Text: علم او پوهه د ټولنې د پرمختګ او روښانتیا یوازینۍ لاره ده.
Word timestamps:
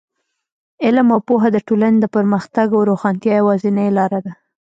علم 0.85 1.07
او 1.15 1.19
پوهه 1.27 1.49
د 1.53 1.57
ټولنې 1.67 1.97
د 2.01 2.05
پرمختګ 2.15 2.67
او 2.75 2.81
روښانتیا 2.91 3.31
یوازینۍ 3.39 3.89
لاره 3.97 4.19
ده. 4.25 4.33